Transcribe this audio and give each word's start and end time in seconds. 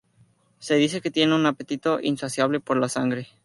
Se 0.57 0.73
dice 0.77 0.99
que 0.99 1.11
tienen 1.11 1.35
un 1.35 1.45
apetito 1.45 1.99
insaciable 2.01 2.59
por 2.59 2.75
la 2.75 2.89
sangre. 2.89 3.27